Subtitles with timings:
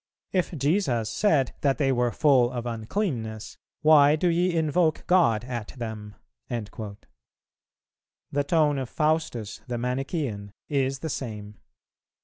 [0.31, 5.75] If Jesus said that they were full of uncleanness, why do ye invoke God at
[5.77, 6.15] them?"
[6.49, 11.59] The tone of Faustus the Manichæan is the same.